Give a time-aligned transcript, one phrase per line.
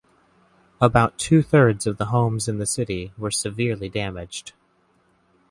[0.81, 4.53] About two thirds of the homes in the city were severely damaged.